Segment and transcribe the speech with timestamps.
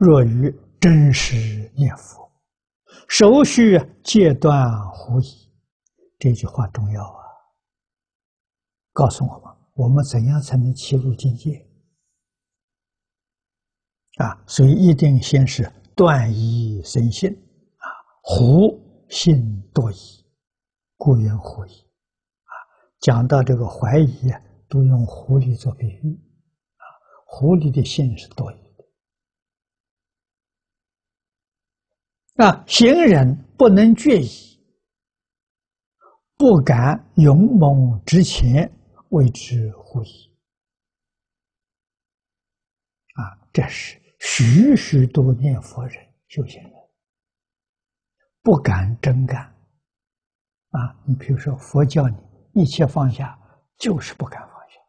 [0.00, 0.50] 若于
[0.80, 1.36] 真实
[1.76, 2.32] 念佛，
[3.06, 5.52] 手续戒断狐疑。
[6.18, 7.20] 这句话重要啊！
[8.94, 11.68] 告诉我们，我们怎样才能切入境界？
[14.16, 17.84] 啊，所以一定先是断疑生信啊，
[18.22, 18.80] 狐
[19.10, 20.24] 信多疑，
[20.96, 21.72] 故曰狐疑。
[21.72, 22.52] 啊，
[23.00, 26.14] 讲到这个怀疑啊，都用狐狸做比喻
[26.78, 26.84] 啊，
[27.26, 28.69] 狐狸的信是多疑。
[32.42, 34.58] 啊，行人不能决疑，
[36.38, 38.72] 不敢勇猛直前，
[39.10, 40.34] 谓之狐疑。
[43.12, 46.72] 啊，这是许许多念佛人修行人
[48.40, 49.42] 不敢真干。
[50.70, 52.16] 啊，你比如说佛教你
[52.54, 53.38] 一切放下，
[53.76, 54.80] 就是不敢放下。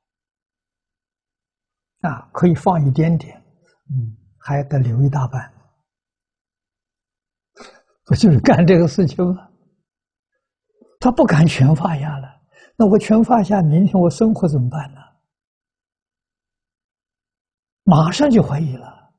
[2.08, 3.36] 啊，可以放一点点，
[3.90, 5.54] 嗯，还得留一大半。
[8.06, 9.50] 不 就是干这个事情吗？
[11.00, 12.28] 他不敢全放下了，
[12.76, 15.02] 那我全放下，明天我生活怎么办呢？
[17.84, 19.12] 马上就怀疑了，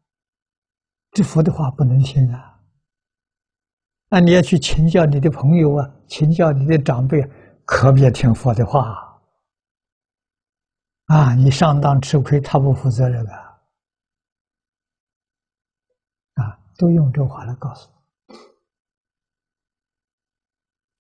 [1.11, 2.61] 这佛的话不能听啊！
[4.09, 7.21] 那你要去请教你的朋友啊，请教你的长辈，
[7.65, 9.21] 可别听佛的话
[11.07, 11.35] 啊！
[11.35, 13.33] 你上当吃亏，他不负责任的
[16.35, 16.59] 啊！
[16.79, 17.91] 都用这话来告诉。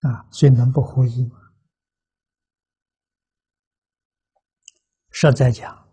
[0.03, 1.39] 啊，所以能不呼应吗？
[5.11, 5.89] 实在讲，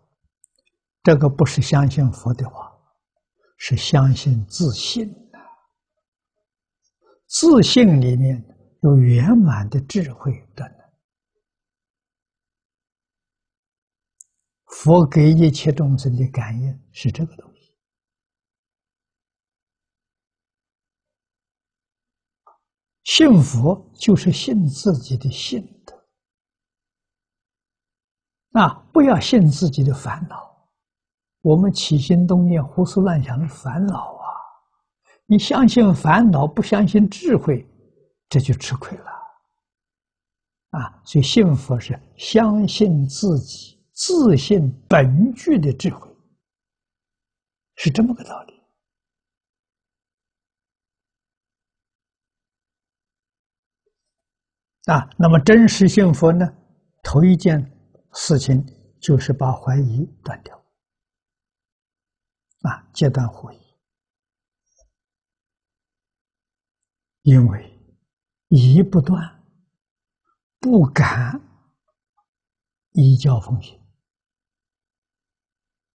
[1.02, 2.72] 这个不是相信佛的话，
[3.56, 5.38] 是相信自信的。
[7.26, 8.44] 自信里面
[8.82, 10.64] 有圆满的智慧的。
[14.66, 17.49] 佛给一切众生的感应是这个东西。
[23.12, 26.00] 信佛就是信自己的信德，
[28.52, 30.48] 啊，不要信自己的烦恼。
[31.40, 34.26] 我们起心动念、胡思乱想的烦恼啊，
[35.26, 37.68] 你相信烦恼，不相信智慧，
[38.28, 39.10] 这就吃亏了。
[40.70, 46.08] 啊，所以信佛是相信自己自信本具的智慧，
[47.74, 48.59] 是这么个道理。
[54.86, 56.46] 啊，那么真实幸福呢？
[57.02, 57.60] 头一件
[58.12, 58.64] 事情
[59.00, 60.56] 就是把怀疑断掉，
[62.62, 63.58] 啊，戒断怀疑，
[67.22, 67.78] 因为
[68.48, 69.42] 疑不断，
[70.58, 71.40] 不敢
[72.92, 73.80] 依教奉行，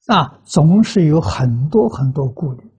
[0.08, 2.75] 啊，总是有很多很多顾虑。